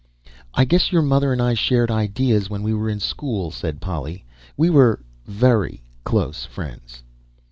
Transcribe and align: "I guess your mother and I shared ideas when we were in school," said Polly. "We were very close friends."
"I 0.55 0.65
guess 0.65 0.91
your 0.91 1.03
mother 1.03 1.31
and 1.31 1.39
I 1.39 1.53
shared 1.53 1.91
ideas 1.91 2.49
when 2.49 2.63
we 2.63 2.73
were 2.73 2.89
in 2.89 2.99
school," 2.99 3.51
said 3.51 3.79
Polly. 3.81 4.25
"We 4.57 4.67
were 4.71 4.99
very 5.27 5.83
close 6.05 6.43
friends." 6.43 7.03